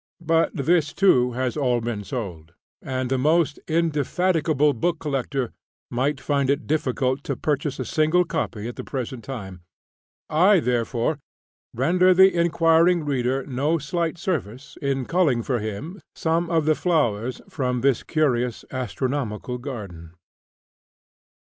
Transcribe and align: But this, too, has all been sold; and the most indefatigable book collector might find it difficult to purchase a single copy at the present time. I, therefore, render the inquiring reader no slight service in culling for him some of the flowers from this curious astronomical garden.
But 0.19 0.49
this, 0.55 0.93
too, 0.93 1.33
has 1.33 1.55
all 1.55 1.79
been 1.79 2.03
sold; 2.03 2.55
and 2.81 3.07
the 3.07 3.19
most 3.19 3.59
indefatigable 3.67 4.73
book 4.73 4.97
collector 4.97 5.51
might 5.91 6.19
find 6.19 6.49
it 6.49 6.65
difficult 6.65 7.23
to 7.25 7.35
purchase 7.37 7.77
a 7.77 7.85
single 7.85 8.25
copy 8.25 8.67
at 8.67 8.77
the 8.77 8.83
present 8.83 9.23
time. 9.23 9.61
I, 10.27 10.59
therefore, 10.59 11.19
render 11.75 12.15
the 12.15 12.33
inquiring 12.33 13.05
reader 13.05 13.45
no 13.45 13.77
slight 13.77 14.17
service 14.17 14.75
in 14.81 15.05
culling 15.05 15.43
for 15.43 15.59
him 15.59 16.01
some 16.15 16.49
of 16.49 16.65
the 16.65 16.73
flowers 16.73 17.39
from 17.47 17.81
this 17.81 18.01
curious 18.01 18.65
astronomical 18.71 19.59
garden. 19.59 20.13